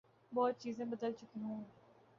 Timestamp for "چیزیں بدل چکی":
0.59-1.39